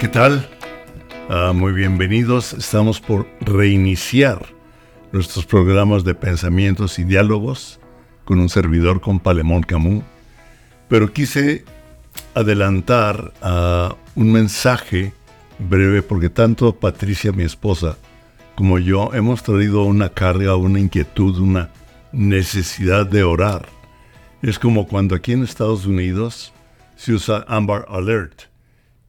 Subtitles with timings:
[0.00, 0.48] ¿Qué tal?
[1.30, 2.52] Ah, muy bienvenidos.
[2.52, 4.44] Estamos por reiniciar
[5.12, 7.78] nuestros programas de pensamientos y diálogos
[8.24, 10.02] con un servidor con Palemón Camus.
[10.88, 11.64] Pero quise
[12.34, 15.12] adelantar a un mensaje
[15.60, 17.96] breve porque tanto Patricia, mi esposa,
[18.56, 21.70] como yo hemos traído una carga, una inquietud, una
[22.12, 23.68] necesidad de orar.
[24.42, 26.52] Es como cuando aquí en Estados Unidos
[26.96, 28.53] se usa Amber Alert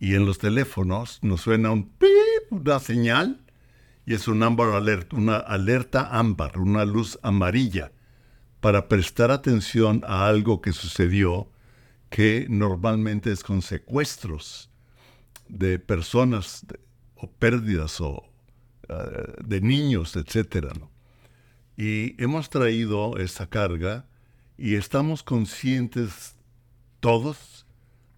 [0.05, 3.41] y en los teléfonos nos suena un pip, una señal
[4.05, 7.91] y es un Amber Alert, una alerta ámbar, una luz amarilla
[8.59, 11.49] para prestar atención a algo que sucedió
[12.11, 14.69] que normalmente es con secuestros
[15.47, 16.67] de personas
[17.15, 18.31] o pérdidas o
[18.87, 20.67] eh, de niños, etc.
[21.77, 24.05] Y hemos traído esta carga
[24.55, 26.35] y estamos conscientes
[26.99, 27.54] todos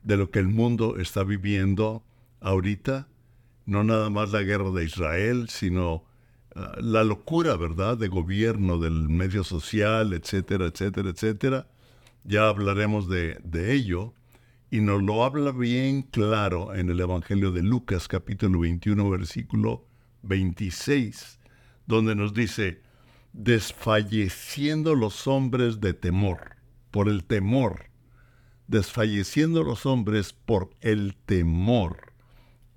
[0.04, 2.03] de lo que el mundo está viviendo
[2.40, 3.08] ahorita,
[3.66, 6.06] no nada más la guerra de Israel, sino
[6.56, 11.68] eh, la locura, ¿verdad?, de gobierno, del medio social, etcétera, etcétera, etcétera.
[12.23, 14.14] Ya hablaremos de, de ello
[14.70, 19.86] y nos lo habla bien claro en el Evangelio de Lucas capítulo 21 versículo
[20.23, 21.40] 26,
[21.86, 22.81] donde nos dice,
[23.34, 26.58] desfalleciendo los hombres de temor,
[26.92, 27.86] por el temor,
[28.68, 32.14] desfalleciendo los hombres por el temor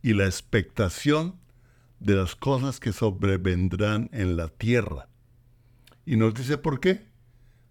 [0.03, 1.39] y la expectación
[1.99, 5.09] de las cosas que sobrevendrán en la tierra.
[6.07, 7.09] Y nos dice por qué.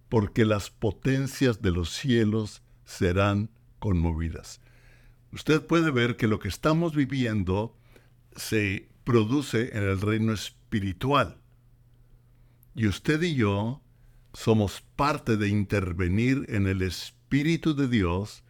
[0.07, 4.59] Porque las potencias de los cielos serán conmovidas.
[5.31, 7.77] Usted puede ver que lo que estamos viviendo
[8.35, 11.37] se produce en el reino espiritual.
[12.75, 13.83] Y usted y yo
[14.33, 18.43] somos parte de intervenir en el Espíritu de Dios,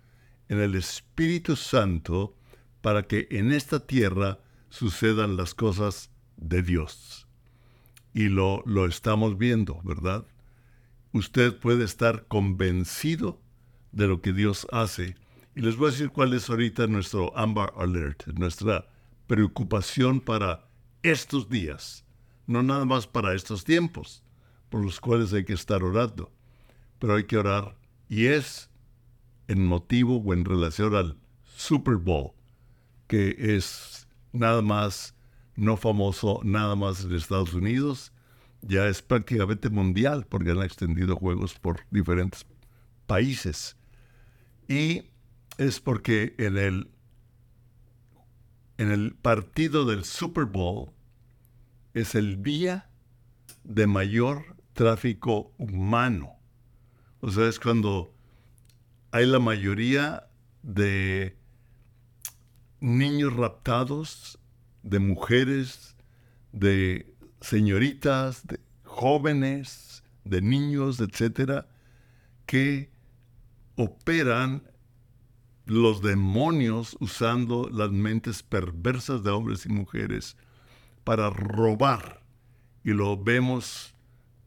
[0.47, 2.35] en el Espíritu Santo,
[2.81, 7.27] para que en esta tierra sucedan las cosas de Dios.
[8.13, 10.25] Y lo, lo estamos viendo, ¿verdad?
[11.11, 13.41] Usted puede estar convencido
[13.91, 15.15] de lo que Dios hace.
[15.55, 18.87] Y les voy a decir cuál es ahorita nuestro Amber Alert, nuestra
[19.27, 20.69] preocupación para
[21.03, 22.05] estos días,
[22.47, 24.23] no nada más para estos tiempos,
[24.69, 26.31] por los cuales hay que estar orando,
[26.97, 28.68] pero hay que orar y es
[29.49, 32.31] en motivo o en relación al Super Bowl,
[33.07, 35.15] que es nada más
[35.55, 38.13] no famoso, nada más en Estados Unidos,
[38.61, 42.45] ya es prácticamente mundial porque han extendido juegos por diferentes
[43.07, 43.75] países.
[44.67, 45.03] Y
[45.57, 46.91] es porque en el
[48.77, 50.91] en el partido del Super Bowl
[51.93, 52.89] es el día
[53.63, 56.37] de mayor tráfico humano.
[57.19, 58.13] O sea, es cuando
[59.11, 60.27] hay la mayoría
[60.61, 61.35] de
[62.79, 64.39] niños raptados,
[64.83, 65.95] de mujeres,
[66.51, 71.67] de señoritas, de jóvenes, de niños, etcétera,
[72.45, 72.91] que
[73.75, 74.63] operan
[75.65, 80.35] los demonios usando las mentes perversas de hombres y mujeres
[81.03, 82.23] para robar.
[82.83, 83.93] Y lo vemos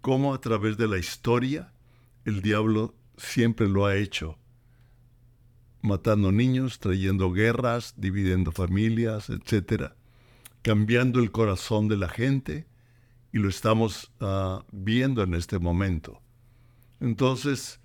[0.00, 1.72] como a través de la historia
[2.24, 4.38] el diablo siempre lo ha hecho.
[5.82, 9.92] Matando niños, trayendo guerras, dividiendo familias, etc.
[10.62, 12.66] Cambiando el corazón de la gente
[13.32, 16.20] y lo estamos ah, viendo en este momento.
[17.00, 17.80] Entonces,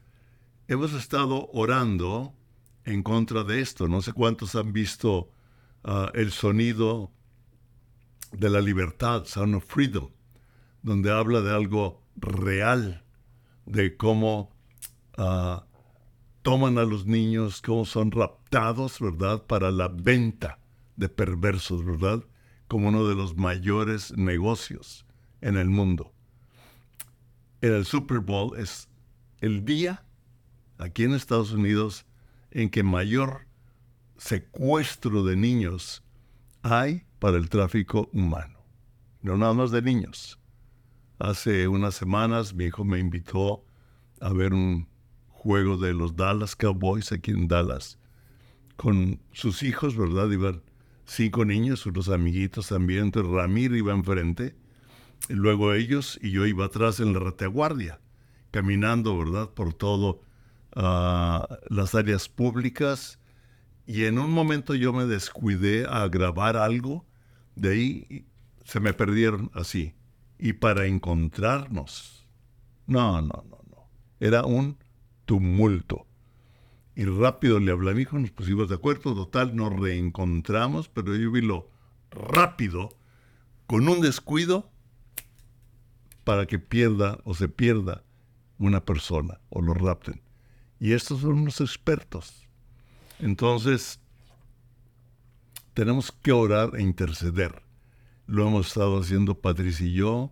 [0.67, 2.33] hemos estado orando
[2.85, 3.87] en contra de esto.
[3.87, 5.31] No sé cuántos han visto
[5.83, 7.11] ah, el sonido
[8.31, 10.09] de la libertad, Sound of Freedom,
[10.81, 13.03] donde habla de algo real,
[13.65, 14.55] de cómo
[15.17, 15.66] ah,
[16.47, 20.59] toman a los niños, cómo son raptados, ¿verdad?, para la venta
[20.95, 22.23] de perversos, ¿verdad?,
[22.69, 25.05] como uno de los mayores negocios
[25.41, 26.13] en el mundo.
[27.59, 28.87] En el Super Bowl es
[29.41, 30.05] el día,
[30.77, 32.05] aquí en Estados Unidos,
[32.51, 33.45] en que mayor
[34.15, 36.01] secuestro de niños
[36.61, 38.63] hay para el tráfico humano.
[39.21, 40.39] No nada más de niños.
[41.19, 43.65] Hace unas semanas mi hijo me invitó
[44.21, 44.87] a ver un
[45.37, 47.99] juego de los Dallas Cowboys aquí en Dallas
[48.75, 50.29] con sus hijos, ¿verdad?
[50.29, 50.61] Iban
[51.05, 53.05] cinco niños, unos amiguitos también.
[53.05, 54.55] Entonces Ramiro iba enfrente,
[55.29, 57.99] y luego ellos y yo iba atrás en la retaguardia,
[58.51, 59.49] caminando, ¿verdad?
[59.49, 60.21] Por todo
[60.75, 63.19] a las áreas públicas
[63.87, 67.05] y en un momento yo me descuidé a grabar algo,
[67.55, 68.25] de ahí
[68.65, 69.93] se me perdieron así.
[70.37, 72.27] Y para encontrarnos,
[72.85, 74.77] no, no, no, no, era un
[75.27, 76.07] tumulto.
[76.95, 81.31] Y rápido le hablé mi hijo, nos pusimos de acuerdo, total, nos reencontramos, pero yo
[81.31, 81.69] vi lo
[82.09, 82.89] rápido,
[83.67, 84.71] con un descuido,
[86.23, 88.03] para que pierda o se pierda
[88.57, 90.21] una persona o lo rapten.
[90.79, 92.47] Y estos son unos expertos.
[93.19, 93.99] Entonces,
[95.73, 97.61] tenemos que orar e interceder.
[98.25, 100.31] Lo hemos estado haciendo Patricia y yo,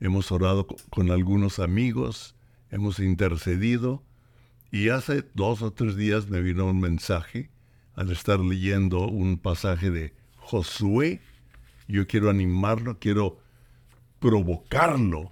[0.00, 2.36] hemos orado con algunos amigos,
[2.70, 4.02] hemos intercedido
[4.74, 7.48] y hace dos o tres días me vino un mensaje
[7.94, 11.20] al estar leyendo un pasaje de Josué.
[11.86, 13.38] Yo quiero animarlo, quiero
[14.18, 15.30] provocarlo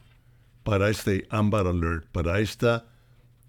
[0.63, 2.87] para este Amber Alert, para esta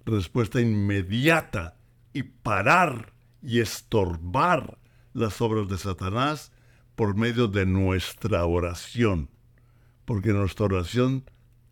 [0.03, 1.77] respuesta inmediata
[2.11, 3.13] y parar
[3.43, 4.79] y estorbar
[5.13, 6.51] las obras de Satanás
[6.95, 9.29] por medio de nuestra oración.
[10.05, 11.23] Porque nuestra oración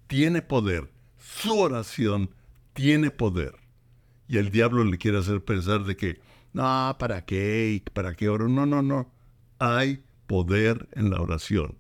[0.06, 2.30] tiene poder, su oración
[2.76, 3.61] tiene poder.
[4.32, 6.22] Y el diablo le quiere hacer pensar de que,
[6.54, 7.84] no, ¿para qué?
[7.92, 8.48] ¿Para qué oro?
[8.48, 9.12] No, no, no.
[9.60, 11.78] Hay poder en la oración.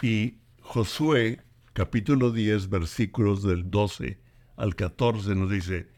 [0.00, 4.20] Y Josué capítulo 10, versículos del 12
[4.54, 5.88] al 14 nos dice,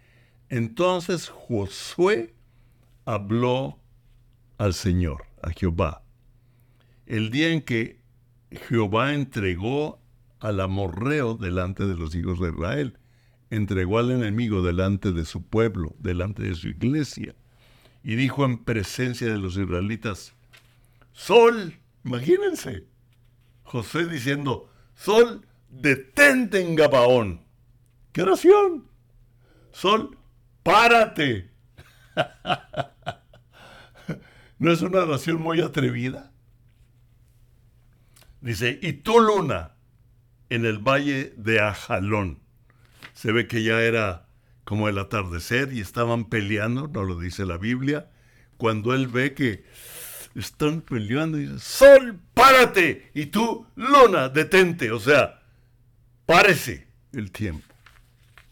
[0.49, 2.35] entonces Josué
[3.05, 3.79] habló
[4.57, 6.05] al Señor, a Jehová,
[7.05, 8.01] el día en que
[8.51, 10.01] Jehová entregó
[10.39, 12.99] al amorreo delante de los hijos de Israel,
[13.51, 17.35] entregó al enemigo delante de su pueblo, delante de su iglesia,
[18.03, 20.35] y dijo en presencia de los israelitas,
[21.13, 21.75] Sol,
[22.05, 22.87] imagínense,
[23.63, 27.45] José diciendo, Sol, detente en Gabaón.
[28.13, 28.89] ¿Qué oración?
[29.73, 30.17] Sol,
[30.63, 31.51] párate.
[34.59, 36.33] ¿No es una oración muy atrevida?
[38.41, 39.75] Dice, y tú luna
[40.49, 42.41] en el valle de Ajalón.
[43.21, 44.25] Se ve que ya era
[44.65, 48.09] como el atardecer y estaban peleando, no lo dice la Biblia.
[48.57, 49.63] Cuando él ve que
[50.35, 53.11] están peleando, dice, Sol, párate.
[53.13, 54.91] Y tú, luna, detente.
[54.91, 55.43] O sea,
[56.25, 57.67] párese el tiempo.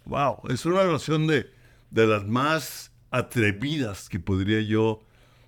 [0.04, 1.50] Wow, es una oración de,
[1.90, 5.02] de las más atrevidas que podría yo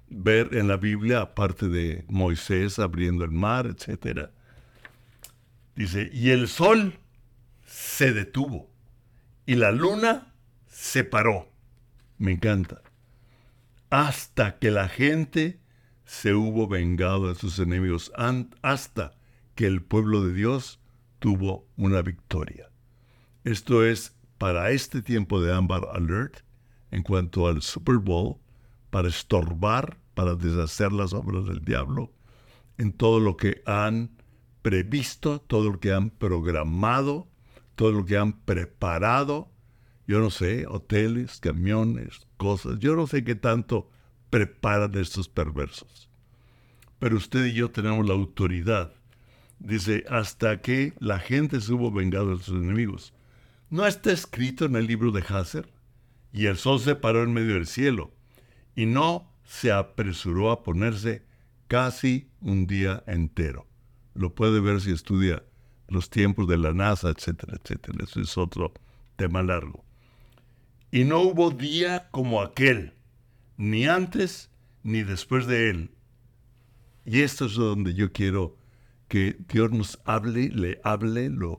[0.08, 4.30] ver en la Biblia, aparte de Moisés abriendo el mar, etc.
[5.76, 6.98] Dice, y el sol
[7.66, 8.69] se detuvo
[9.50, 10.32] y la luna
[10.68, 11.48] se paró.
[12.18, 12.82] Me encanta.
[13.90, 15.58] Hasta que la gente
[16.04, 18.12] se hubo vengado de sus enemigos,
[18.62, 19.18] hasta
[19.56, 20.78] que el pueblo de Dios
[21.18, 22.70] tuvo una victoria.
[23.42, 26.44] Esto es para este tiempo de Amber Alert
[26.92, 28.36] en cuanto al Super Bowl,
[28.90, 32.12] para estorbar, para deshacer las obras del diablo,
[32.78, 34.12] en todo lo que han
[34.62, 37.26] previsto, todo lo que han programado,
[37.80, 39.50] todo lo que han preparado,
[40.06, 43.88] yo no sé, hoteles, camiones, cosas, yo no sé qué tanto
[44.28, 46.10] preparan estos perversos.
[46.98, 48.92] Pero usted y yo tenemos la autoridad
[49.58, 53.14] Dice, hasta que la gente se hubo vengado de sus enemigos.
[53.70, 55.72] ¿No está escrito en el libro de Hazer?
[56.34, 58.12] Y el sol se paró en medio del cielo,
[58.76, 61.24] y no se apresuró a ponerse
[61.66, 63.66] casi un día entero.
[64.12, 65.44] Lo puede ver si estudia
[65.90, 67.98] los tiempos de la NASA, etcétera, etcétera.
[68.02, 68.72] Eso es otro
[69.16, 69.84] tema largo.
[70.90, 72.94] Y no hubo día como aquel,
[73.56, 74.50] ni antes
[74.82, 75.90] ni después de él.
[77.04, 78.56] Y esto es donde yo quiero
[79.08, 81.58] que Dios nos hable, le hable, lo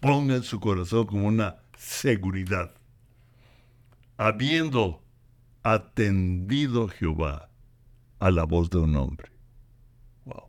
[0.00, 2.74] ponga en su corazón como una seguridad.
[4.16, 5.02] Habiendo
[5.62, 7.48] atendido Jehová
[8.18, 9.30] a la voz de un hombre.
[10.24, 10.48] Wow.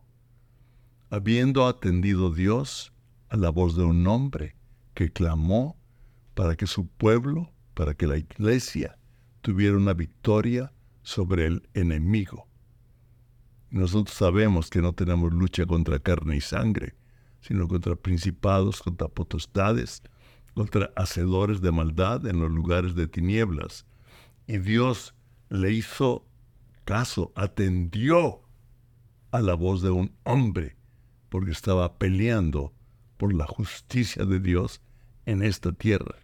[1.10, 2.92] Habiendo atendido Dios
[3.30, 4.56] a la voz de un hombre
[4.94, 5.78] que clamó
[6.34, 8.98] para que su pueblo, para que la iglesia
[9.42, 10.72] tuviera una victoria
[11.04, 12.48] sobre el enemigo.
[13.70, 16.96] Nosotros sabemos que no tenemos lucha contra carne y sangre,
[17.42, 20.02] sino contra principados, contra potestades,
[20.54, 23.86] contra hacedores de maldad en los lugares de tinieblas.
[24.48, 25.14] Y Dios
[25.50, 26.26] le hizo
[26.86, 28.42] caso, atendió
[29.32, 30.78] a la voz de un hombre,
[31.30, 32.74] porque estaba peleando
[33.18, 34.82] por la justicia de Dios
[35.26, 36.16] en esta tierra.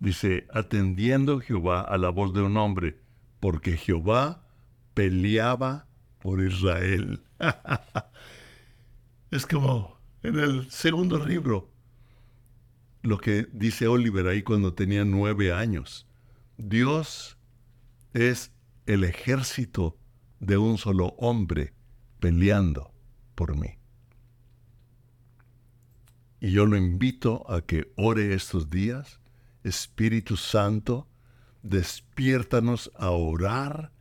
[0.00, 3.00] Dice, atendiendo Jehová a la voz de un hombre,
[3.40, 4.46] porque Jehová
[4.94, 5.86] peleaba
[6.20, 7.22] por Israel.
[9.30, 11.70] es como en el segundo libro,
[13.02, 16.06] lo que dice Oliver ahí cuando tenía nueve años.
[16.56, 17.36] Dios
[18.14, 18.52] es
[18.86, 19.98] el ejército
[20.40, 21.74] de un solo hombre
[22.20, 22.92] peleando
[23.34, 23.78] por mí.
[26.44, 29.18] Y yo lo invito a que ore estos días,
[29.62, 31.08] Espíritu Santo,
[31.62, 33.92] despiértanos a orar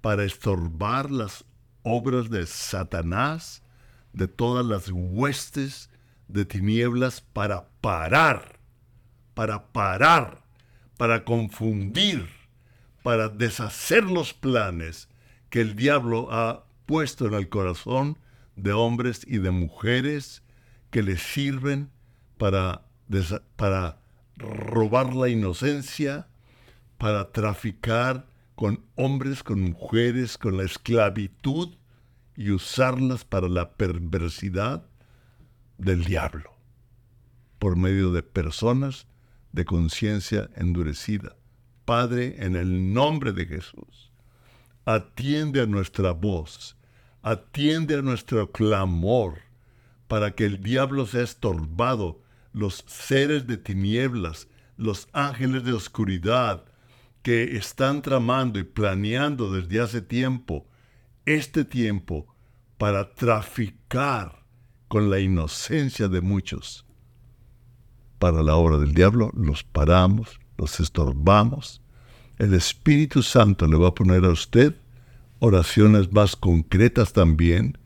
[0.00, 1.44] para estorbar las
[1.82, 3.64] obras de Satanás,
[4.12, 5.90] de todas las huestes
[6.28, 8.60] de tinieblas, para parar,
[9.34, 10.44] para parar,
[10.98, 12.28] para confundir,
[13.02, 15.08] para deshacer los planes
[15.50, 18.18] que el diablo ha puesto en el corazón
[18.54, 20.44] de hombres y de mujeres
[20.90, 21.90] que le sirven
[22.36, 22.86] para,
[23.56, 24.00] para
[24.36, 26.28] robar la inocencia,
[26.96, 31.76] para traficar con hombres, con mujeres, con la esclavitud
[32.36, 34.84] y usarlas para la perversidad
[35.76, 36.52] del diablo,
[37.58, 39.06] por medio de personas
[39.52, 41.36] de conciencia endurecida.
[41.84, 44.12] Padre, en el nombre de Jesús,
[44.84, 46.76] atiende a nuestra voz,
[47.22, 49.38] atiende a nuestro clamor,
[50.08, 52.22] para que el diablo sea estorbado,
[52.52, 56.64] los seres de tinieblas, los ángeles de oscuridad,
[57.22, 60.66] que están tramando y planeando desde hace tiempo
[61.26, 62.26] este tiempo
[62.78, 64.44] para traficar
[64.88, 66.86] con la inocencia de muchos.
[68.18, 71.82] Para la obra del diablo los paramos, los estorbamos.
[72.38, 74.76] El Espíritu Santo le va a poner a usted
[75.38, 77.76] oraciones más concretas también.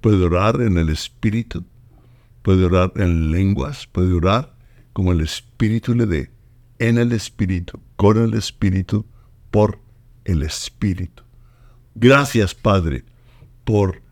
[0.00, 1.64] Puede orar en el Espíritu,
[2.42, 4.54] puede orar en lenguas, puede orar
[4.92, 6.30] como el Espíritu le dé
[6.78, 9.06] en el Espíritu, con el Espíritu,
[9.50, 9.78] por
[10.24, 11.22] el Espíritu.
[11.94, 13.04] Gracias, Padre,
[13.64, 14.02] por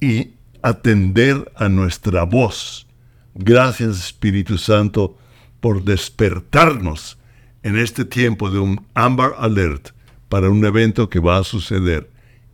[0.00, 2.86] y atender a nuestra voz.
[3.34, 5.18] Gracias, Espíritu Santo,
[5.60, 7.18] por despertarnos
[7.62, 9.90] en este tiempo de un Amber Alert
[10.28, 12.10] para un evento que va a suceder.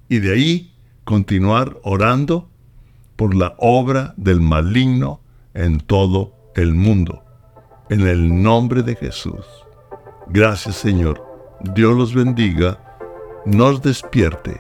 [0.09, 0.75] Y de ahí
[1.05, 2.51] continuar orando
[3.17, 5.21] por la obra del maligno
[5.55, 7.23] en todo el mundo
[7.93, 9.45] en el nombre de Jesús.
[10.29, 11.23] Gracias Señor.
[11.75, 12.79] Dios los bendiga,
[13.45, 14.59] nos despierte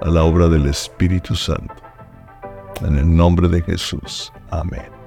[0.00, 1.74] a la obra del Espíritu Santo.
[2.80, 4.32] En el nombre de Jesús.
[4.50, 5.03] Amén.